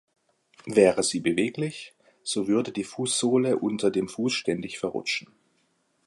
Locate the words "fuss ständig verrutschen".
4.09-5.27